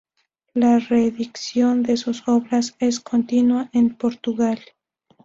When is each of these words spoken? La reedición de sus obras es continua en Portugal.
La 0.55 0.79
reedición 0.79 1.83
de 1.83 1.95
sus 1.95 2.23
obras 2.27 2.75
es 2.79 2.99
continua 3.01 3.69
en 3.71 3.93
Portugal. 3.93 4.59